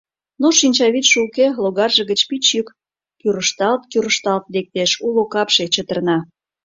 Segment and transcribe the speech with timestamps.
[0.41, 2.67] Но шинчавӱдшӧ уке, логарже гыч пич йӱк
[3.19, 6.17] кӱрышталт-кӱрышталт лектеш, уло капше чытырна.